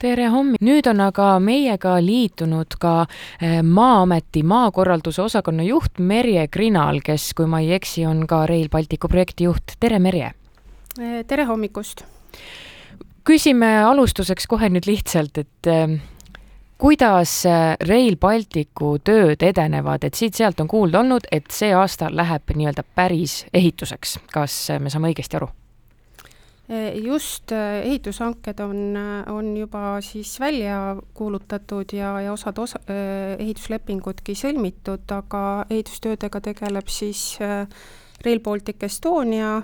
tere 0.00 0.28
hommik, 0.32 0.62
nüüd 0.64 0.86
on 0.90 1.02
aga 1.04 1.34
meiega 1.42 1.96
liitunud 2.02 2.76
ka 2.80 2.94
Maa-ameti 3.62 4.42
maakorralduse 4.46 5.22
osakonna 5.22 5.66
juht 5.66 6.00
Merje 6.00 6.46
Krinal, 6.48 7.02
kes, 7.04 7.30
kui 7.36 7.48
ma 7.50 7.60
ei 7.60 7.74
eksi, 7.76 8.06
on 8.08 8.24
ka 8.30 8.44
Rail 8.48 8.70
Balticu 8.72 9.10
projekti 9.12 9.48
juht, 9.48 9.76
tere 9.80 10.00
Merje! 10.00 10.32
tere 11.26 11.44
hommikust! 11.48 12.04
küsime 13.28 13.68
alustuseks 13.84 14.48
kohe 14.50 14.70
nüüd 14.72 14.88
lihtsalt, 14.88 15.38
et 15.38 15.68
kuidas 16.80 17.44
äh, 17.46 17.76
Rail 17.84 18.16
Balticu 18.16 18.94
tööd 19.04 19.44
edenevad, 19.44 20.06
et 20.08 20.16
siit-sealt 20.16 20.64
on 20.64 20.68
kuulda 20.70 21.04
olnud, 21.04 21.28
et 21.30 21.52
see 21.52 21.74
aasta 21.76 22.08
läheb 22.10 22.56
nii-öelda 22.56 22.86
päris 22.96 23.42
ehituseks, 23.52 24.16
kas 24.32 24.62
me 24.80 24.92
saame 24.92 25.12
õigesti 25.12 25.36
aru? 25.36 25.52
Äh, 26.70 26.94
just, 27.02 27.50
ehitushanked 27.82 28.60
on, 28.60 28.96
on 29.26 29.56
juba 29.56 30.00
siis 30.00 30.40
välja 30.40 30.96
kuulutatud 31.14 31.92
ja, 31.92 32.20
ja 32.20 32.32
osad 32.32 32.58
osa, 32.62 32.78
ehituslepingudki 33.38 34.36
sõlmitud, 34.38 35.02
aga 35.10 35.64
ehitustöödega 35.70 36.40
tegeleb 36.40 36.86
siis 36.86 37.38
Rail 38.24 38.40
Baltic 38.44 38.84
Estonia, 38.86 39.56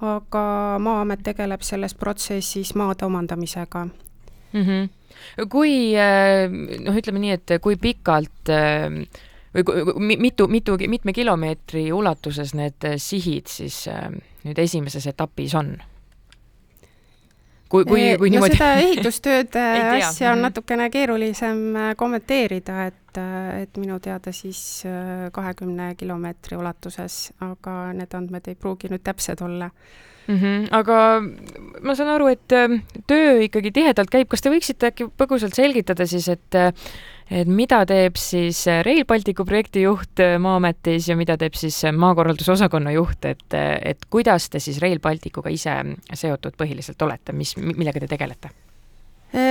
aga 0.00 0.42
Maa-amet 0.82 1.22
tegeleb 1.22 1.62
selles 1.62 1.94
protsessis 1.94 2.74
maade 2.74 3.06
omandamisega 3.06 3.84
mm. 3.86 4.64
-hmm 4.64 4.88
kui 5.50 5.92
noh, 6.84 6.96
ütleme 6.96 7.20
nii, 7.20 7.30
et 7.34 7.52
kui 7.60 7.76
pikalt 7.76 8.50
või 9.54 10.16
mitu, 10.16 10.46
mitu, 10.48 10.76
mitme 10.88 11.12
kilomeetri 11.12 11.92
ulatuses 11.92 12.54
need 12.54 12.86
sihid 12.96 13.50
siis 13.50 13.82
nüüd 14.44 14.58
esimeses 14.58 15.06
etapis 15.06 15.54
on? 15.54 15.74
Kui, 17.70 17.84
kui, 17.86 18.02
kui 18.18 18.30
no 18.30 18.34
niimoodi 18.34 18.58
seda 18.58 18.70
ehitustööde 18.82 19.64
asja 19.96 20.32
on 20.32 20.40
mhm. 20.40 20.46
natukene 20.48 20.90
keerulisem 20.90 21.60
kommenteerida, 21.96 22.90
et, 22.90 22.99
et 23.18 23.80
minu 23.80 23.98
teada 24.00 24.32
siis 24.32 24.84
kahekümne 25.32 25.94
kilomeetri 25.98 26.56
ulatuses, 26.56 27.32
aga 27.40 27.92
need 27.96 28.14
andmed 28.14 28.46
ei 28.46 28.54
pruugi 28.54 28.92
nüüd 28.92 29.02
täpsed 29.06 29.42
olla 29.42 29.70
mm. 30.30 30.36
-hmm. 30.38 30.68
aga 30.70 31.22
ma 31.82 31.94
saan 31.94 32.08
aru, 32.14 32.28
et 32.34 32.52
ähm, 32.52 32.82
töö 33.06 33.40
ikkagi 33.46 33.72
tihedalt 33.72 34.10
käib, 34.10 34.28
kas 34.30 34.44
te 34.44 34.52
võiksite 34.52 34.90
äkki 34.90 35.08
põgusalt 35.18 35.56
selgitada 35.56 36.06
siis, 36.06 36.28
et 36.28 36.58
äh, 36.58 36.72
et 37.30 37.46
mida 37.46 37.84
teeb 37.86 38.16
siis 38.18 38.64
äh, 38.68 38.82
Rail 38.86 39.04
Balticu 39.06 39.44
projektijuht 39.46 40.22
äh, 40.22 40.38
Maa-ametis 40.42 41.08
ja 41.08 41.16
mida 41.16 41.36
teeb 41.38 41.54
siis 41.54 41.82
maakorraldusosakonna 41.92 42.94
juht, 42.96 43.24
et, 43.24 43.46
et 43.82 44.08
kuidas 44.10 44.50
te 44.50 44.58
siis 44.58 44.80
Rail 44.82 45.00
Balticuga 45.00 45.50
ise 45.50 45.76
seotud 46.12 46.58
põhiliselt 46.58 47.02
olete, 47.06 47.32
mis, 47.32 47.56
millega 47.56 48.02
te 48.02 48.10
tegelete? 48.10 48.50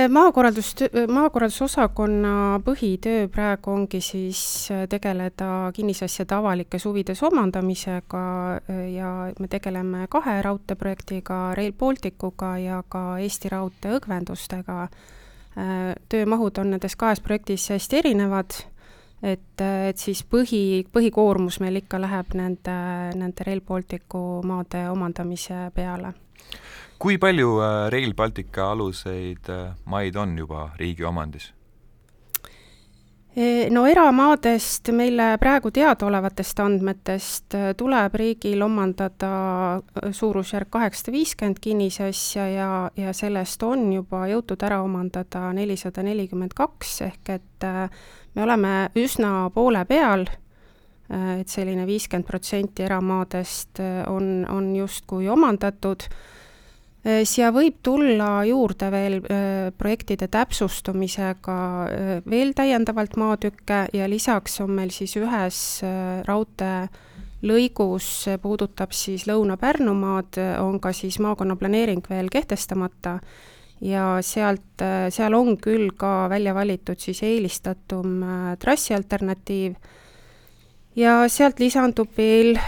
Maakorraldus, 0.08 0.74
maakorraldusosakonna 1.08 2.60
põhitöö 2.64 3.28
praegu 3.28 3.70
ongi 3.70 4.00
siis 4.00 4.68
äh, 4.70 4.84
tegeleda 4.88 5.70
kinnisasjade 5.74 6.34
avalikes 6.34 6.84
huvides 6.84 7.22
omandamisega 7.22 8.22
äh, 8.56 8.82
ja 8.94 9.10
me 9.40 9.48
tegeleme 9.48 10.06
kahe 10.08 10.42
raudteeprojektiga, 10.42 11.54
Rail 11.54 11.72
Balticuga 11.72 12.56
ja 12.58 12.82
ka 12.88 13.18
Eesti 13.18 13.48
Raudtee 13.48 13.96
õgvendustega. 13.98 14.82
Äh, 14.82 15.94
töömahud 16.08 16.58
on 16.58 16.70
nendes 16.76 16.96
kahes 16.96 17.20
projektis 17.20 17.68
hästi 17.70 18.02
erinevad, 18.04 18.62
et, 19.22 19.60
et 19.60 19.98
siis 19.98 20.22
põhi, 20.24 20.86
põhikoormus 20.92 21.60
meil 21.60 21.82
ikka 21.82 22.00
läheb 22.00 22.34
nende, 22.34 22.76
nende 23.14 23.46
Rail 23.46 23.60
Balticu 23.60 24.42
maade 24.46 24.88
omandamise 24.90 25.68
peale 25.74 26.14
kui 27.00 27.16
palju 27.18 27.54
äh, 27.64 27.88
Rail 27.92 28.12
Baltica 28.14 28.70
aluseid 28.74 29.48
äh, 29.48 29.72
maid 29.88 30.16
on 30.20 30.36
juba 30.38 30.70
riigi 30.80 31.04
omandis? 31.08 31.52
E, 33.40 33.70
no 33.72 33.86
eramaadest 33.88 34.90
meile 34.92 35.30
praegu 35.40 35.70
teadaolevatest 35.72 36.58
andmetest 36.60 37.54
äh, 37.56 37.70
tuleb 37.78 38.16
riigil 38.20 38.60
omandada 38.66 39.30
suurusjärk 40.12 40.68
kaheksasada 40.74 41.14
viiskümmend 41.14 41.60
kinnisasja 41.64 42.48
ja, 42.52 42.70
ja 43.00 43.14
sellest 43.16 43.62
on 43.64 43.86
juba 43.94 44.26
jõutud 44.28 44.60
ära 44.66 44.82
omandada 44.84 45.46
nelisada 45.56 46.04
nelikümmend 46.04 46.52
kaks, 46.58 46.98
ehk 47.06 47.32
et 47.38 47.66
me 48.34 48.44
oleme 48.44 48.74
üsna 48.98 49.32
poole 49.54 49.86
peal, 49.88 50.26
et 51.40 51.48
selline 51.48 51.86
viiskümmend 51.88 52.28
protsenti 52.28 52.84
eramaadest 52.86 53.80
on, 54.10 54.44
on 54.52 54.70
justkui 54.76 55.28
omandatud 55.32 56.06
siia 57.00 57.48
võib 57.48 57.78
tulla 57.82 58.42
juurde 58.44 58.90
veel 58.92 59.14
äh, 59.24 59.70
projektide 59.78 60.28
täpsustumisega 60.28 61.60
äh, 61.88 62.10
veel 62.28 62.52
täiendavalt 62.56 63.16
maatükke 63.16 63.86
ja 63.96 64.08
lisaks 64.08 64.60
on 64.60 64.74
meil 64.76 64.92
siis 64.92 65.16
ühes 65.16 65.60
raudteelõigus, 66.28 68.08
see 68.26 68.36
puudutab 68.42 68.92
siis 68.92 69.24
Lõuna-Pärnumaad, 69.30 70.40
on 70.60 70.76
ka 70.80 70.92
siis 70.92 71.18
maakonnaplaneering 71.24 72.04
veel 72.10 72.28
kehtestamata. 72.32 73.20
Ja 73.80 74.18
sealt, 74.20 74.82
seal 75.08 75.32
on 75.32 75.54
küll 75.56 75.94
ka 75.96 76.28
välja 76.28 76.52
valitud 76.52 77.00
siis 77.00 77.22
eelistatum 77.24 78.20
trassi 78.60 78.92
alternatiiv 78.92 79.72
ja 81.00 81.22
sealt 81.32 81.64
lisandub 81.64 82.12
veel 82.12 82.60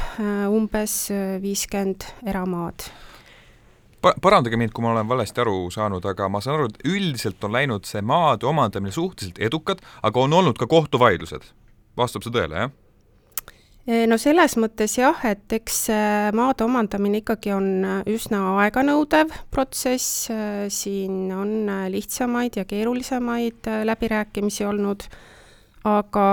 umbes 0.48 1.10
viiskümmend 1.44 2.08
eramaad 2.24 2.88
parandage 4.02 4.58
mind, 4.58 4.74
kui 4.74 4.84
ma 4.84 4.92
olen 4.92 5.08
valesti 5.08 5.42
aru 5.44 5.70
saanud, 5.72 6.04
aga 6.10 6.28
ma 6.32 6.42
saan 6.42 6.58
aru, 6.58 6.70
et 6.70 6.86
üldiselt 6.90 7.42
on 7.46 7.54
läinud 7.54 7.88
see 7.88 8.02
maade 8.04 8.46
omandamine 8.48 8.94
suhteliselt 8.94 9.40
edukad, 9.42 9.82
aga 10.02 10.20
on 10.26 10.38
olnud 10.40 10.58
ka 10.58 10.66
kohtuvaidlused. 10.70 11.52
vastab 11.96 12.24
see 12.24 12.32
tõele, 12.32 12.56
jah? 12.56 12.70
E, 13.82 14.04
no 14.06 14.16
selles 14.20 14.54
mõttes 14.56 14.94
jah, 14.94 15.18
et 15.26 15.52
eks 15.52 15.88
maade 16.38 16.64
omandamine 16.64 17.20
ikkagi 17.20 17.50
on 17.52 17.66
üsna 18.08 18.40
aeganõudev 18.62 19.34
protsess, 19.50 20.30
e, 20.30 20.70
siin 20.70 21.26
on 21.34 21.66
lihtsamaid 21.90 22.56
ja 22.60 22.64
keerulisemaid 22.64 23.68
läbirääkimisi 23.90 24.64
olnud, 24.70 25.04
aga 25.84 26.26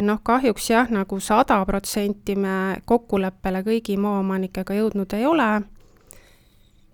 noh, 0.00 0.22
kahjuks 0.22 0.70
jah, 0.70 0.90
nagu 0.94 1.18
sada 1.20 1.58
protsenti 1.66 2.38
me 2.38 2.80
kokkuleppele 2.86 3.64
kõigi 3.66 3.98
maaomanikega 3.98 4.78
jõudnud 4.78 5.18
ei 5.18 5.26
ole 5.26 5.50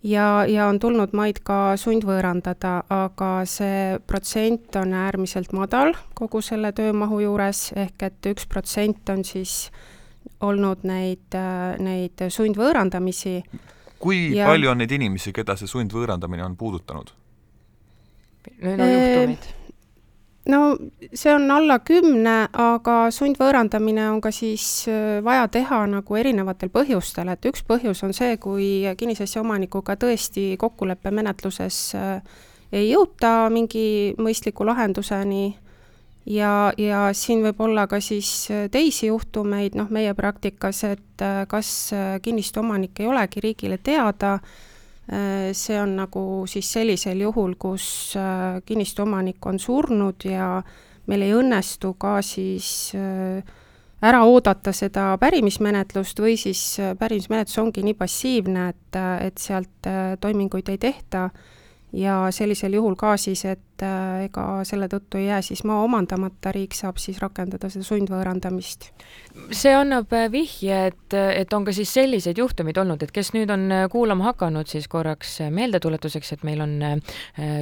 ja, 0.03 0.47
ja 0.49 0.67
on 0.69 0.79
tulnud 0.79 1.15
maid 1.17 1.41
ka 1.47 1.77
sundvõõrandada, 1.81 2.83
aga 2.93 3.31
see 3.49 3.99
protsent 4.07 4.77
on 4.81 4.95
äärmiselt 4.95 5.53
madal 5.57 5.95
kogu 6.19 6.43
selle 6.45 6.73
töömahu 6.73 7.21
juures, 7.25 7.69
ehk 7.77 8.07
et 8.09 8.31
üks 8.33 8.49
protsent 8.51 9.11
on 9.15 9.25
siis 9.27 9.69
olnud 10.45 10.85
neid, 10.87 11.35
neid 11.83 12.29
sundvõõrandamisi. 12.31 13.43
kui 13.99 14.37
ja... 14.37 14.47
palju 14.47 14.71
on 14.71 14.83
neid 14.85 14.93
inimesi, 14.95 15.33
keda 15.35 15.57
see 15.59 15.71
sundvõõrandamine 15.71 16.45
on 16.47 16.57
puudutanud? 16.57 17.15
Need 18.63 18.81
on 18.81 18.93
juhtumid 18.93 19.55
no 20.49 20.77
see 21.13 21.33
on 21.35 21.51
alla 21.53 21.79
kümne, 21.85 22.37
aga 22.53 22.97
sundvõõrandamine 23.15 24.09
on 24.13 24.21
ka 24.25 24.33
siis 24.35 24.65
äh, 24.91 25.21
vaja 25.25 25.47
teha 25.53 25.83
nagu 25.91 26.19
erinevatel 26.19 26.73
põhjustel, 26.73 27.31
et 27.33 27.49
üks 27.51 27.65
põhjus 27.69 28.03
on 28.07 28.15
see, 28.17 28.37
kui 28.41 28.69
kinnisasja 28.99 29.43
omanikuga 29.45 29.99
tõesti 30.01 30.51
kokkuleppemenetluses 30.61 31.81
äh, 31.99 32.45
ei 32.73 32.91
jõuta 32.91 33.49
mingi 33.53 34.15
mõistliku 34.21 34.67
lahenduseni. 34.69 35.57
Ja, 36.29 36.75
ja 36.77 37.07
siin 37.17 37.41
võib 37.41 37.61
olla 37.65 37.87
ka 37.89 38.03
siis 38.05 38.51
äh, 38.53 38.67
teisi 38.73 39.09
juhtumeid, 39.09 39.77
noh, 39.79 39.89
meie 39.93 40.13
praktikas, 40.17 40.83
et 40.85 41.25
kas 41.49 41.69
kinnistu 42.23 42.61
omanik 42.61 43.01
ei 43.01 43.09
olegi 43.11 43.41
riigile 43.43 43.79
teada, 43.83 44.37
see 45.57 45.79
on 45.81 45.95
nagu 45.97 46.23
siis 46.47 46.69
sellisel 46.73 47.23
juhul, 47.25 47.55
kus 47.61 48.17
äh, 48.17 48.59
kinnistu 48.67 49.07
omanik 49.07 49.47
on 49.47 49.59
surnud 49.59 50.27
ja 50.29 50.59
meil 51.09 51.25
ei 51.25 51.33
õnnestu 51.33 51.95
ka 52.01 52.19
siis 52.23 52.93
äh, 52.97 53.41
ära 54.05 54.21
oodata 54.29 54.73
seda 54.77 55.15
pärimismenetlust 55.19 56.21
või 56.21 56.37
siis 56.39 56.61
pärimismenetlus 56.99 57.59
ongi 57.59 57.83
nii 57.87 57.97
passiivne, 57.99 58.69
et, 58.69 58.99
et 59.25 59.41
sealt 59.43 59.89
toiminguid 60.21 60.69
ei 60.71 60.79
tehta 60.79 61.31
ja 61.93 62.27
sellisel 62.31 62.77
juhul 62.77 62.97
ka 62.99 63.15
siis, 63.17 63.45
et 63.49 63.83
äh, 63.83 64.27
ega 64.27 64.45
selle 64.69 64.89
tõttu 64.93 65.21
ei 65.21 65.29
jää 65.29 65.41
siis 65.45 65.63
maa 65.69 65.81
omandamata, 65.87 66.53
riik 66.53 66.77
saab 66.77 66.99
siis 67.01 67.21
rakendada 67.23 67.71
seda 67.73 67.87
sundvõõrandamist. 67.87 68.91
see 69.57 69.73
annab 69.73 70.13
äh, 70.13 70.27
vihje, 70.33 70.81
et, 70.93 71.15
et 71.15 71.53
on 71.57 71.65
ka 71.65 71.73
siis 71.73 71.93
selliseid 71.95 72.39
juhtumeid 72.39 72.77
olnud, 72.79 73.03
et 73.03 73.13
kes 73.15 73.33
nüüd 73.37 73.51
on 73.55 73.65
äh, 73.73 73.87
kuulama 73.93 74.29
hakanud, 74.33 74.69
siis 74.69 74.89
korraks 74.89 75.39
meeldetuletuseks, 75.55 76.33
et 76.37 76.45
meil 76.45 76.61
on 76.65 76.77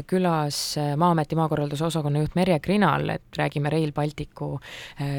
külas 0.06 0.58
Maa-ameti 0.98 1.36
maakorralduse 1.38 1.84
osakonna 1.86 2.20
juht 2.22 2.34
Merje 2.36 2.58
Krinal, 2.60 3.08
et 3.14 3.38
räägime 3.38 3.70
Rail 3.70 3.92
Balticu 3.92 4.56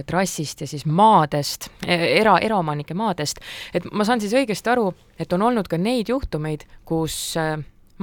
trassist 0.07 0.62
ja 0.62 0.68
siis 0.68 0.86
maadest, 0.86 1.69
era, 1.88 2.38
eraomanike 2.44 2.98
maadest, 2.98 3.39
et 3.74 3.88
ma 3.92 4.06
saan 4.07 4.21
siis 4.21 4.36
õigesti 4.38 4.71
aru, 4.74 4.89
et 5.19 5.33
on 5.33 5.48
olnud 5.50 5.69
ka 5.69 5.80
neid 5.81 6.09
juhtumeid, 6.12 6.65
kus 6.88 7.36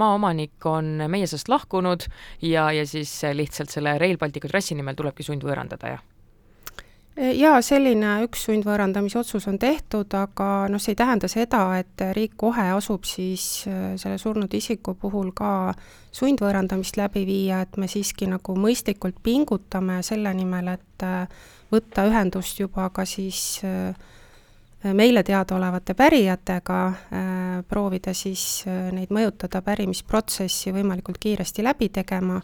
maaomanik 0.01 0.67
on 0.67 1.05
meie 1.11 1.27
seast 1.31 1.49
lahkunud 1.53 2.09
ja, 2.43 2.71
ja 2.73 2.87
siis 2.87 3.13
lihtsalt 3.33 3.71
selle 3.71 3.99
Rail 3.99 4.19
Balticu 4.19 4.51
trassi 4.51 4.75
nimel 4.79 4.99
tulebki 4.99 5.27
sundvõõrandada, 5.27 5.95
jah? 5.97 6.03
jaa, 7.15 7.61
selline 7.63 8.17
üks 8.27 8.45
sundvõõrandamise 8.49 9.19
otsus 9.21 9.47
on 9.51 9.59
tehtud, 9.63 10.11
aga 10.19 10.67
noh, 10.71 10.83
see 10.83 10.95
ei 10.95 10.99
tähenda 10.99 11.31
seda, 11.31 11.63
et 11.79 12.03
riik 12.17 12.35
kohe 12.41 12.67
asub 12.75 13.07
siis 13.07 13.67
äh, 13.71 13.95
selle 14.01 14.19
surnud 14.19 14.55
isiku 14.55 14.97
puhul 14.99 15.31
ka 15.37 15.75
sundvõõrandamist 16.15 16.99
läbi 16.99 17.25
viia, 17.29 17.63
et 17.63 17.79
me 17.79 17.89
siiski 17.91 18.27
nagu 18.31 18.57
mõistlikult 18.59 19.23
pingutame 19.23 20.01
selle 20.07 20.35
nimel, 20.35 20.75
et 20.75 21.07
äh, 21.07 21.47
võtta 21.71 22.09
ühendust 22.11 22.59
juba 22.61 22.89
ka 22.95 23.07
siis 23.07 23.63
äh, 23.67 23.95
meile 24.93 25.23
teadaolevate 25.25 25.95
pärijatega, 25.97 26.79
proovida 27.69 28.13
siis 28.15 28.65
neid 28.67 29.13
mõjutada 29.15 29.63
pärimisprotsessi 29.65 30.75
võimalikult 30.77 31.19
kiiresti 31.23 31.65
läbi 31.65 31.89
tegema 31.89 32.41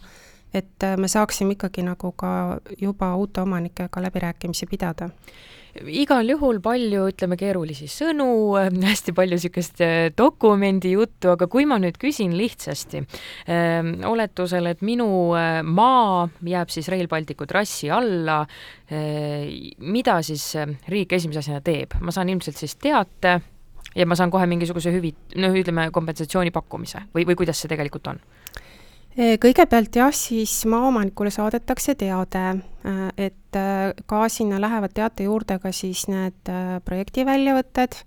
et 0.53 0.83
äh, 0.83 0.97
me 0.97 1.07
saaksime 1.07 1.55
ikkagi 1.55 1.85
nagu 1.87 2.11
ka 2.17 2.59
juba 2.81 3.15
uute 3.15 3.41
omanikega 3.41 4.03
läbirääkimisi 4.07 4.67
pidada 4.69 5.09
igal 5.87 6.27
juhul 6.27 6.57
palju, 6.59 7.05
ütleme, 7.13 7.37
keerulisi 7.39 7.87
sõnu, 7.87 8.27
hästi 8.91 9.13
palju 9.15 9.37
niisugust 9.37 9.83
äh, 9.85 10.09
dokumendi 10.17 10.91
juttu, 10.97 11.31
aga 11.35 11.47
kui 11.51 11.63
ma 11.69 11.79
nüüd 11.81 11.99
küsin 12.01 12.35
lihtsasti 12.37 13.03
äh,, 13.03 13.79
oletusel, 14.07 14.67
et 14.73 14.83
minu 14.85 15.07
äh, 15.39 15.61
maa 15.63 16.27
jääb 16.43 16.73
siis 16.73 16.91
Rail 16.91 17.07
Balticu 17.11 17.47
trassi 17.47 17.91
alla 17.91 18.43
mida 18.91 20.17
siis 20.19 20.43
riik 20.91 21.13
esimese 21.15 21.39
asjana 21.39 21.61
teeb? 21.63 21.93
ma 22.03 22.11
saan 22.11 22.27
ilmselt 22.27 22.59
siis 22.59 22.75
teate 22.75 23.37
ja 23.95 24.05
ma 24.07 24.17
saan 24.19 24.31
kohe 24.33 24.47
mingisuguse 24.51 24.91
hüvi-, 24.91 25.13
noh, 25.39 25.55
ütleme 25.55 25.87
kompensatsiooni 25.95 26.51
pakkumise 26.51 27.05
või, 27.15 27.23
või 27.29 27.37
kuidas 27.39 27.61
see 27.63 27.71
tegelikult 27.71 28.11
on? 28.11 28.19
Kõigepealt 29.15 29.95
jah, 29.95 30.11
siis 30.15 30.61
maaomanikule 30.69 31.31
saadetakse 31.33 31.95
teade, 31.99 32.43
äh, 32.85 32.99
et 33.17 33.57
äh, 33.59 33.91
ka 34.05 34.27
sinna 34.29 34.59
lähevad 34.61 34.93
teate 34.95 35.27
juurde 35.27 35.59
ka 35.59 35.71
siis 35.75 36.07
need 36.07 36.49
äh, 36.49 36.79
projekti 36.85 37.25
väljavõtted, 37.25 38.03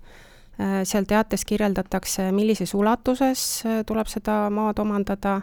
seal 0.87 1.03
teates 1.03 1.41
kirjeldatakse, 1.43 2.29
millises 2.31 2.71
ulatuses 2.79 3.41
tuleb 3.83 4.07
seda 4.07 4.45
maad 4.47 4.77
omandada. 4.79 5.41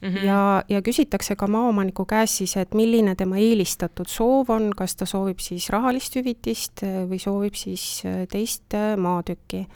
Mm 0.00 0.08
-hmm. 0.08 0.24
ja, 0.24 0.64
ja 0.68 0.82
küsitakse 0.82 1.36
ka 1.36 1.46
maaomaniku 1.46 2.04
käest 2.04 2.34
siis, 2.34 2.56
et 2.56 2.74
milline 2.74 3.14
tema 3.14 3.36
eelistatud 3.36 4.08
soov 4.08 4.50
on, 4.50 4.72
kas 4.76 4.96
ta 4.96 5.06
soovib 5.06 5.38
siis 5.38 5.70
rahalist 5.70 6.16
hüvitist 6.16 6.82
või 6.82 7.18
soovib 7.18 7.54
siis 7.54 8.02
teist 8.32 8.74
maatükki 8.96 9.68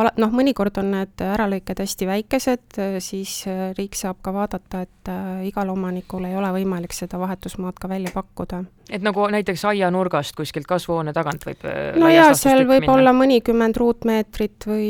ala-, 0.00 0.14
noh, 0.20 0.32
mõnikord 0.34 0.78
on 0.80 0.90
need 0.94 1.22
äralõiked 1.24 1.82
hästi 1.82 2.08
väikesed, 2.08 2.80
siis 3.04 3.40
äh, 3.50 3.68
riik 3.78 3.96
saab 3.98 4.20
ka 4.24 4.32
vaadata, 4.34 4.82
et 4.86 5.10
äh, 5.12 5.46
igal 5.48 5.70
omanikul 5.72 6.26
ei 6.28 6.36
ole 6.38 6.50
võimalik 6.58 6.94
seda 6.96 7.20
vahetusmaad 7.20 7.78
ka 7.80 7.90
välja 7.90 8.12
pakkuda. 8.14 8.62
et 8.90 9.02
nagu 9.04 9.26
näiteks 9.28 9.64
aianurgast 9.68 10.36
kuskilt 10.36 10.66
kasvuhoone 10.66 11.12
tagant 11.12 11.44
võib 11.44 11.66
äh, 11.68 11.98
no 12.00 12.08
jaa, 12.12 12.32
seal 12.38 12.64
võib 12.64 12.86
minna. 12.86 12.94
olla 12.94 13.12
mõnikümmend 13.16 13.76
ruutmeetrit 13.76 14.68
või 14.70 14.88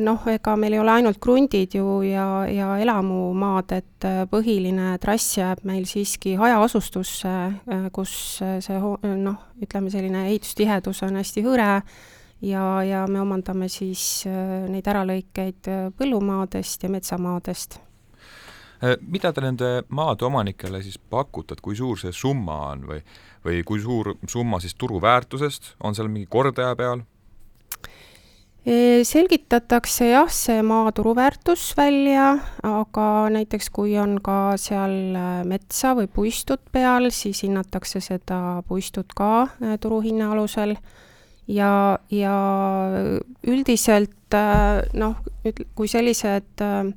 noh, 0.00 0.26
ega 0.32 0.56
meil 0.56 0.76
ei 0.76 0.82
ole 0.82 0.96
ainult 0.98 1.20
krundid 1.22 1.76
ju 1.78 2.00
ja, 2.06 2.26
ja 2.50 2.74
elamumaad, 2.82 3.76
et 3.78 4.08
põhiline 4.30 4.96
trass 5.02 5.38
jääb 5.38 5.62
meil 5.68 5.86
siiski 5.86 6.34
hajaasustusse, 6.40 7.36
kus 7.92 8.12
see 8.42 8.82
noh, 9.16 9.40
ütleme 9.62 9.90
selline 9.90 10.26
ehitustihedus 10.32 11.02
on 11.06 11.22
hästi 11.22 11.46
hõre 11.46 11.70
ja, 12.40 12.82
ja 12.84 13.06
me 13.06 13.20
omandame 13.20 13.68
siis 13.72 14.26
äh, 14.28 14.66
neid 14.70 14.86
äralõikeid 14.90 15.70
äh, 15.70 15.88
põllumaadest 15.96 16.84
ja 16.84 16.92
metsamaadest. 16.92 17.80
Äh, 18.84 18.96
mida 19.00 19.32
te 19.32 19.44
nende 19.44 19.72
maade 19.88 20.26
omanikele 20.28 20.82
siis 20.84 20.98
pakute, 20.98 21.56
et 21.56 21.64
kui 21.64 21.76
suur 21.78 22.00
see 22.00 22.12
summa 22.12 22.60
on 22.72 22.86
või, 22.90 23.02
või 23.46 23.62
kui 23.66 23.82
suur 23.82 24.16
summa 24.28 24.60
siis 24.60 24.76
turuväärtusest, 24.76 25.76
on 25.84 25.96
seal 25.96 26.12
mingi 26.12 26.28
kordaja 26.30 26.76
peal? 26.78 27.06
selgitatakse 28.66 30.08
jah, 30.08 30.26
see 30.34 30.58
maa 30.66 30.88
turuväärtus 30.90 31.68
välja, 31.78 32.32
aga 32.66 33.04
näiteks 33.30 33.68
kui 33.70 33.92
on 34.02 34.16
ka 34.18 34.56
seal 34.58 35.14
metsa 35.46 35.92
või 35.94 36.08
puistut 36.10 36.64
peal, 36.74 37.06
siis 37.14 37.44
hinnatakse 37.46 38.02
seda 38.02 38.40
puistut 38.66 39.14
ka 39.14 39.46
turuhinna 39.78 40.32
alusel 40.34 40.74
ja, 41.48 41.98
ja 42.10 42.36
üldiselt 43.46 44.34
äh, 44.34 44.82
noh, 44.98 45.20
kui 45.74 45.88
sellised 45.90 46.62
äh, 46.64 46.90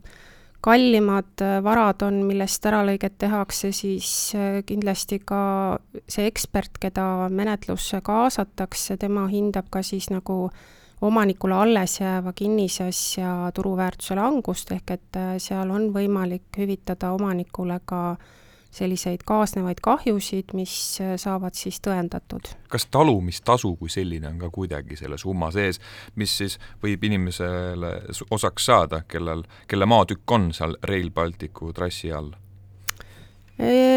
kallimad 0.65 1.43
äh, 1.45 1.59
varad 1.63 2.03
on, 2.07 2.23
millest 2.27 2.65
äralõiget 2.65 3.19
tehakse, 3.21 3.71
siis 3.75 4.33
kindlasti 4.67 5.21
ka 5.25 5.41
see 6.07 6.27
ekspert, 6.29 6.81
keda 6.81 7.29
menetlusse 7.33 8.01
kaasatakse, 8.05 8.97
tema 8.99 9.27
hindab 9.31 9.69
ka 9.71 9.83
siis 9.85 10.09
nagu 10.13 10.49
omanikule 11.01 11.55
alles 11.55 12.01
jääva 12.01 12.33
kinnisasja 12.35 13.53
turuväärtuse 13.55 14.17
langust, 14.19 14.73
ehk 14.75 14.97
et 14.97 15.19
seal 15.39 15.71
on 15.71 15.93
võimalik 15.95 16.59
hüvitada 16.59 17.13
omanikule 17.15 17.77
ka 17.87 18.01
äh, 18.11 18.35
selliseid 18.71 19.23
kaasnevaid 19.25 19.81
kahjusid, 19.81 20.53
mis 20.57 20.73
äh, 21.01 21.15
saavad 21.17 21.57
siis 21.57 21.79
tõendatud. 21.85 22.51
kas 22.69 22.85
talumistasu 22.93 23.73
kui 23.79 23.89
selline 23.89 24.29
on 24.29 24.37
ka 24.39 24.51
kuidagi 24.53 24.97
selle 24.99 25.17
summa 25.17 25.49
sees, 25.51 25.81
mis 26.15 26.35
siis 26.37 26.59
võib 26.83 27.03
inimesele 27.09 27.93
osaks 28.29 28.69
saada, 28.69 29.01
kellel, 29.07 29.43
kelle 29.67 29.89
maatükk 29.89 30.37
on 30.37 30.51
seal 30.53 30.77
Rail 30.83 31.09
Balticu 31.11 31.73
trassi 31.73 32.13
all? 32.13 32.31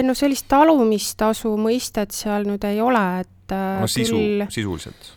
No 0.03 0.15
sellist 0.19 0.49
talumistasu 0.51 1.53
mõistet 1.55 2.11
seal 2.17 2.49
nüüd 2.49 2.65
ei 2.67 2.81
ole, 2.83 3.03
et 3.23 3.55
äh, 3.55 3.83
no 3.85 3.91
sisu 3.91 4.17
küll..., 4.17 4.47
sisuliselt? 4.51 5.13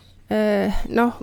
Noh, 0.90 1.18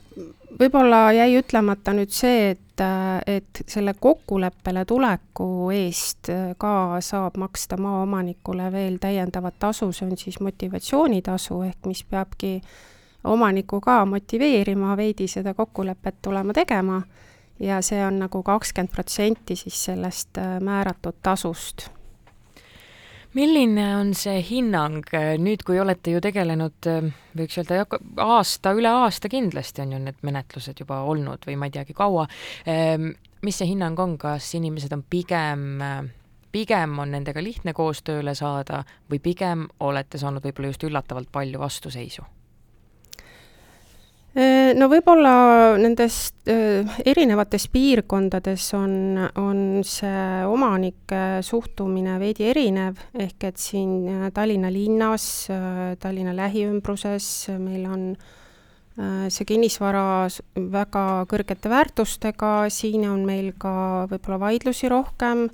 võib-olla 0.60 1.10
jäi 1.16 1.34
ütlemata 1.40 1.94
nüüd 1.96 2.12
see, 2.16 2.54
et 2.54 2.63
et, 2.82 3.28
et 3.28 3.64
selle 3.68 3.94
kokkuleppele 4.00 4.86
tuleku 4.86 5.70
eest 5.72 6.30
ka 6.58 6.98
saab 7.00 7.38
maksta 7.38 7.78
maaomanikule 7.78 8.72
veel 8.72 8.98
täiendavat 9.02 9.60
tasu, 9.60 9.92
see 9.92 10.08
on 10.08 10.18
siis 10.18 10.40
motivatsioonitasu, 10.40 11.62
ehk 11.62 11.86
mis 11.86 12.04
peabki 12.04 12.62
omanikku 13.24 13.82
ka 13.82 14.06
motiveerima 14.06 14.98
veidi 14.98 15.28
seda 15.28 15.54
kokkulepet 15.54 16.22
tulema 16.22 16.54
tegema. 16.54 17.02
Ja 17.60 17.82
see 17.82 18.06
on 18.06 18.18
nagu 18.20 18.44
kakskümmend 18.44 18.92
protsenti 18.92 19.56
siis 19.56 19.86
sellest 19.86 20.38
äh, 20.38 20.60
määratud 20.62 21.16
tasust 21.24 21.90
milline 23.34 23.86
on 23.98 24.14
see 24.18 24.42
hinnang 24.46 25.06
nüüd, 25.42 25.64
kui 25.66 25.80
olete 25.82 26.14
ju 26.14 26.22
tegelenud, 26.24 26.90
võiks 27.38 27.60
öelda 27.62 27.84
aasta, 28.24 28.74
üle 28.78 28.92
aasta 29.04 29.32
kindlasti 29.32 29.84
on 29.86 29.96
ju 29.96 30.02
need 30.04 30.20
menetlused 30.26 30.84
juba 30.84 31.02
olnud 31.10 31.48
või 31.48 31.58
ma 31.60 31.70
ei 31.70 31.78
teagi, 31.78 31.96
kaua. 31.98 32.28
Ähm, 32.70 33.14
mis 33.44 33.58
see 33.60 33.72
hinnang 33.74 34.00
on, 34.00 34.18
kas 34.22 34.54
inimesed 34.60 34.94
on 34.96 35.04
pigem, 35.10 35.82
pigem 36.54 37.00
on 37.00 37.12
nendega 37.18 37.44
lihtne 37.44 37.74
koostööle 37.74 38.36
saada 38.38 38.84
või 39.10 39.20
pigem 39.24 39.68
olete 39.84 40.22
saanud 40.22 40.46
võib-olla 40.46 40.74
just 40.74 40.88
üllatavalt 40.88 41.32
palju 41.34 41.60
vastuseisu? 41.60 42.26
Äh, 44.34 44.72
no 44.74 44.88
võib-olla 44.90 45.76
nendes 45.78 46.32
äh, 46.50 46.90
erinevates 47.06 47.68
piirkondades 47.70 48.66
on, 48.74 48.96
on 49.38 49.60
see 49.86 50.24
omanike 50.50 51.44
suhtumine 51.46 52.16
veidi 52.18 52.48
erinev, 52.50 52.98
ehk 53.14 53.46
et 53.52 53.62
siin 53.62 53.92
äh, 54.10 54.26
Tallinna 54.34 54.74
linnas, 54.74 55.28
Tallinna 56.02 56.34
lähiümbruses 56.34 57.28
meil 57.62 57.86
on 57.86 58.08
see 58.94 59.46
kinnisvara 59.50 60.28
väga 60.70 61.04
kõrgete 61.30 61.70
väärtustega, 61.70 62.68
siin 62.74 63.08
on 63.10 63.24
meil 63.26 63.56
ka 63.58 64.06
võib-olla 64.10 64.38
vaidlusi 64.48 64.90
rohkem, 64.90 65.48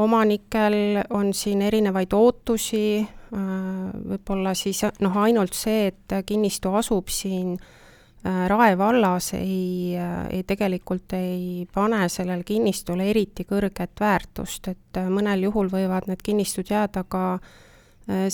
omanikel 0.00 1.02
on 1.12 1.34
siin 1.36 1.60
erinevaid 1.66 2.16
ootusi, 2.16 3.02
võib-olla 3.28 4.54
siis 4.56 4.80
noh, 5.04 5.20
ainult 5.20 5.52
see, 5.52 5.92
et 5.92 6.16
kinnistu 6.24 6.72
asub 6.80 7.12
siin 7.12 7.52
äh, 7.58 7.76
Rae 8.22 8.76
vallas 8.78 9.32
ei, 9.34 9.96
äh, 9.98 10.28
ei 10.30 10.44
tegelikult 10.46 11.10
ei 11.18 11.66
pane 11.74 12.04
sellele 12.06 12.44
kinnistule 12.46 13.08
eriti 13.10 13.42
kõrget 13.42 13.98
väärtust, 13.98 14.68
et 14.70 15.00
äh, 15.00 15.08
mõnel 15.10 15.48
juhul 15.48 15.70
võivad 15.72 16.06
need 16.06 16.22
kinnistud 16.22 16.70
jääda 16.70 17.04
ka 17.08 17.24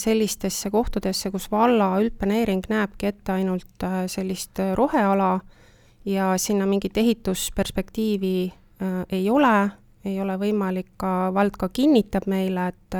sellistesse 0.00 0.71
kohtadesse, 0.73 1.28
kus 1.28 1.50
valla 1.52 1.90
üldplaneering 2.00 2.64
näebki 2.73 3.11
ette 3.11 3.35
ainult 3.35 3.85
sellist 4.09 4.57
roheala 4.75 5.42
ja 6.09 6.30
sinna 6.40 6.64
mingit 6.66 6.97
ehitusperspektiivi 6.97 8.33
ei 9.12 9.28
ole, 9.28 9.52
ei 10.09 10.16
ole 10.25 10.38
võimalik 10.40 10.88
ka, 10.97 11.12
vald 11.37 11.61
ka 11.61 11.68
kinnitab 11.68 12.25
meile, 12.33 12.71
et 12.73 12.97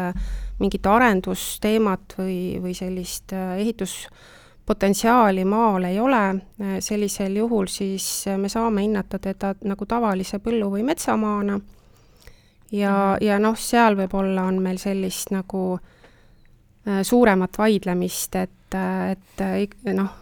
mingit 0.61 0.87
arendusteemat 0.92 2.18
või, 2.21 2.38
või 2.61 2.76
sellist 2.76 3.33
ehitus 3.33 4.02
potentsiaali 4.69 5.47
maal 5.49 5.89
ei 5.89 5.97
ole, 6.01 6.23
sellisel 6.85 7.37
juhul 7.41 7.71
siis 7.73 8.27
me 8.37 8.51
saame 8.53 8.85
hinnata 8.85 9.19
teda 9.19 9.55
nagu 9.65 9.87
tavalise 9.89 10.43
põllu- 10.45 10.69
või 10.75 10.85
metsamaana 10.85 11.57
ja, 12.73 13.17
ja 13.21 13.39
noh, 13.41 13.57
seal 13.57 13.97
võib-olla 13.99 14.45
on 14.49 14.61
meil 14.63 14.81
sellist 14.81 15.33
nagu 15.33 15.63
äh, 15.79 17.01
suuremat 17.03 17.59
vaidlemist, 17.59 18.37
et, 18.37 18.77
et 18.77 19.89
noh, 19.95 20.13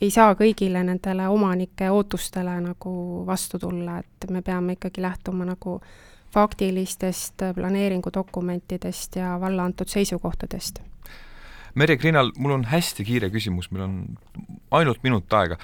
ei 0.00 0.10
saa 0.14 0.34
kõigile 0.38 0.82
nendele 0.86 1.28
omanike 1.28 1.90
ootustele 1.90 2.58
nagu 2.62 2.92
vastu 3.26 3.58
tulla, 3.58 3.98
et 3.98 4.30
me 4.30 4.42
peame 4.42 4.78
ikkagi 4.78 5.02
lähtuma 5.02 5.46
nagu 5.48 5.78
faktilistest 6.34 7.42
planeeringudokumentidest 7.54 9.16
ja 9.16 9.38
valla 9.40 9.64
antud 9.64 9.88
seisukohtadest. 9.88 10.82
Merje 11.78 11.98
Krinal, 12.00 12.32
mul 12.38 12.56
on 12.56 12.66
hästi 12.68 13.06
kiire 13.06 13.30
küsimus, 13.30 13.70
meil 13.70 13.84
on 13.84 13.98
ainult 14.74 15.02
minut 15.06 15.32
aega. 15.38 15.58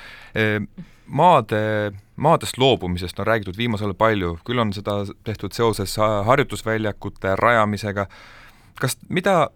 Maade, 1.05 1.61
maadest 2.17 2.59
loobumisest 2.61 3.19
on 3.21 3.27
räägitud 3.29 3.59
viimasel 3.59 3.91
ajal 3.91 3.99
palju, 4.01 4.31
küll 4.47 4.63
on 4.63 4.73
seda 4.73 5.03
tehtud 5.27 5.53
seoses 5.57 5.97
harjutusväljakute 5.99 7.35
rajamisega, 7.41 8.07
kas, 8.81 8.97
mida, 9.13 9.49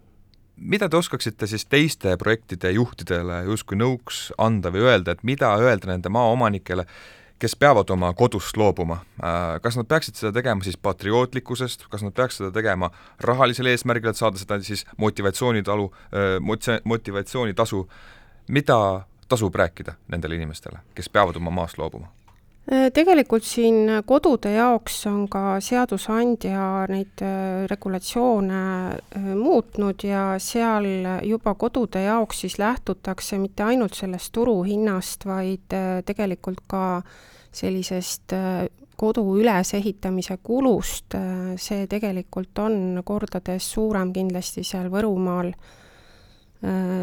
mida 0.56 0.90
te 0.90 0.98
oskaksite 0.98 1.48
siis 1.48 1.64
teiste 1.70 2.16
projektide 2.20 2.74
juhtidele 2.76 3.44
justkui 3.48 3.78
nõuks 3.80 4.26
anda 4.38 4.74
või 4.74 4.84
öelda, 4.90 5.14
et 5.14 5.24
mida 5.24 5.54
öelda 5.62 5.92
nende 5.92 6.12
maaomanikele, 6.12 6.84
kes 7.38 7.56
peavad 7.56 7.90
oma 7.90 8.10
kodust 8.18 8.56
loobuma, 8.56 8.98
kas 9.62 9.78
nad 9.78 9.86
peaksid 9.88 10.18
seda 10.18 10.32
tegema 10.34 10.64
siis 10.66 10.76
patriootlikkusest, 10.82 11.86
kas 11.90 12.02
nad 12.02 12.14
peaks 12.16 12.40
seda 12.40 12.50
tegema 12.54 12.90
rahalisel 13.20 13.70
eesmärgil, 13.70 14.10
et 14.10 14.18
saada 14.20 14.40
seda 14.40 14.58
siis 14.66 14.84
motivatsioonitalu, 14.96 15.88
motivatsioonitasu, 16.84 17.84
mida 18.48 18.78
tasub 19.28 19.54
rääkida 19.54 19.94
nendele 20.08 20.40
inimestele, 20.40 20.82
kes 20.94 21.08
peavad 21.12 21.36
oma 21.36 21.54
maast 21.62 21.78
loobuma? 21.78 22.10
Tegelikult 22.68 23.46
siin 23.48 23.88
kodude 24.04 24.50
jaoks 24.52 24.98
on 25.08 25.22
ka 25.32 25.56
seadusandja 25.64 26.64
neid 26.92 27.22
regulatsioone 27.70 28.58
muutnud 29.38 30.04
ja 30.04 30.24
seal 30.42 30.88
juba 31.24 31.54
kodude 31.56 32.02
jaoks 32.04 32.44
siis 32.44 32.58
lähtutakse 32.60 33.38
mitte 33.40 33.64
ainult 33.64 33.96
sellest 33.96 34.32
turuhinnast, 34.36 35.24
vaid 35.24 35.78
tegelikult 36.04 36.60
ka 36.68 36.84
sellisest 37.52 38.36
kodu 38.98 39.24
ülesehitamise 39.38 40.36
kulust, 40.42 41.14
see 41.56 41.86
tegelikult 41.90 42.58
on 42.58 43.02
kordades 43.06 43.72
suurem 43.72 44.12
kindlasti 44.12 44.64
seal 44.66 44.90
Võrumaal 44.92 45.52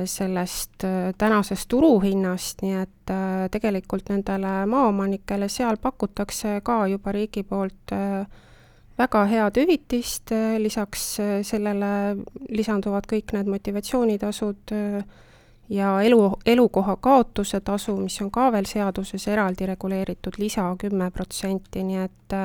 sellest 0.05 0.83
tänasest 1.17 1.69
turuhinnast, 1.71 2.59
nii 2.65 2.73
et 2.81 3.11
tegelikult 3.53 4.09
nendele 4.11 4.65
maaomanikele 4.67 5.47
seal 5.47 5.77
pakutakse 5.81 6.57
ka 6.63 6.81
juba 6.91 7.13
riigi 7.15 7.45
poolt 7.47 7.93
väga 8.99 9.21
head 9.31 9.59
hüvitist, 9.61 10.33
lisaks 10.59 11.05
sellele 11.47 11.91
lisanduvad 12.49 13.07
kõik 13.07 13.31
need 13.37 13.47
motivatsioonitasud 13.55 14.75
ja 15.69 16.01
elu, 16.01 16.21
elukoha 16.45 16.95
kaotuse 17.01 17.59
tasu, 17.59 17.95
mis 17.97 18.19
on 18.21 18.31
ka 18.31 18.49
veel 18.53 18.67
seaduses 18.69 19.27
eraldi 19.27 19.67
reguleeritud, 19.71 20.37
lisa 20.37 20.67
kümme 20.79 21.09
protsenti, 21.11 21.83
nii 21.83 22.03
et 22.03 22.35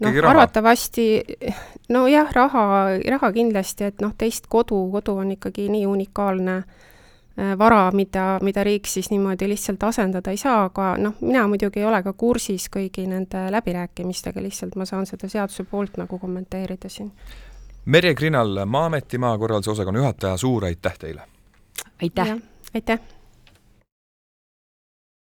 noh, 0.00 0.16
arvatavasti 0.30 1.06
nojah, 1.88 2.32
raha, 2.32 2.64
raha 3.10 3.32
kindlasti, 3.32 3.90
et 3.90 4.02
noh, 4.02 4.14
teist 4.18 4.48
kodu, 4.48 4.78
kodu 4.92 5.16
on 5.22 5.30
ikkagi 5.36 5.68
nii 5.72 5.86
unikaalne 5.86 6.62
vara, 7.58 7.90
mida, 7.92 8.38
mida 8.42 8.64
riik 8.64 8.86
siis 8.86 9.10
niimoodi 9.10 9.48
lihtsalt 9.50 9.82
asendada 9.82 10.30
ei 10.30 10.38
saa, 10.38 10.64
aga 10.68 10.94
noh, 10.98 11.16
mina 11.20 11.46
muidugi 11.50 11.82
ei 11.82 11.88
ole 11.88 12.02
ka 12.02 12.12
kursis 12.12 12.68
kõigi 12.70 13.08
nende 13.10 13.48
läbirääkimistega, 13.54 14.42
lihtsalt 14.42 14.78
ma 14.78 14.86
saan 14.86 15.06
seda 15.10 15.28
seaduse 15.28 15.66
poolt 15.70 15.98
nagu 15.98 16.18
kommenteerida 16.18 16.88
siin. 16.88 17.10
Merje 17.84 18.14
Krinal, 18.14 18.64
Maa-ameti 18.66 19.18
maakorralduse 19.18 19.74
osakonna 19.74 20.00
juhataja, 20.00 20.36
suur 20.36 20.64
aitäh 20.70 20.98
teile! 20.98 21.26
aitäh! 22.02 22.36
aitäh! 22.74 23.13